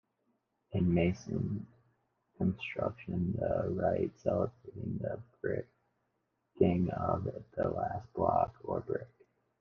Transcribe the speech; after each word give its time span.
In 0.71 0.91
masonry 0.95 1.61
construction 2.35 3.33
the 3.39 3.69
rite 3.69 4.19
celebrates 4.19 4.57
the 4.63 5.21
bedding 6.57 6.89
of 6.89 7.25
the 7.55 7.69
last 7.69 8.11
block 8.13 8.55
or 8.63 8.79
brick. 8.79 9.07